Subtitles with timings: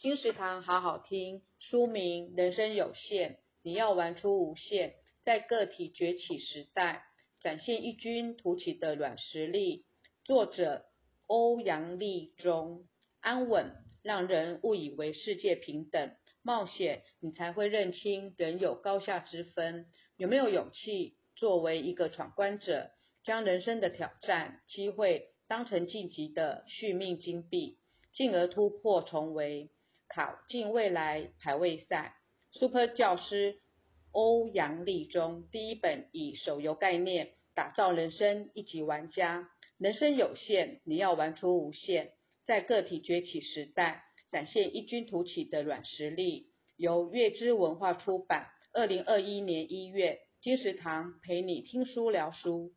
[0.00, 4.90] 金石堂好好听，书名《人生有限，你要玩出无限》，
[5.24, 7.02] 在个体崛起时代，
[7.40, 9.86] 展现异军突起的软实力。
[10.22, 10.84] 作者
[11.26, 12.86] 欧阳立中。
[13.18, 13.74] 安稳
[14.04, 19.86] 让人误以为世界平等，冒险你才会认清人有高下之分。
[20.16, 22.92] 有没有勇气作为一个闯关者，
[23.24, 27.80] 将人生的挑战机会当成晋级的续命金币，
[28.12, 29.70] 进而突破重围，
[30.08, 32.16] 考进未来排位赛
[32.52, 33.60] ？Super 教师
[34.12, 39.50] 欧阳立中第一本以手游概念打造人生一级玩家。
[39.76, 42.12] 人生有限，你要玩出无限。
[42.46, 46.48] 在个体崛起时代，展现异军突起的软实力。
[46.76, 48.48] 由月之文化出版。
[48.72, 52.72] 二零二一年一月，金石堂陪你听书聊书。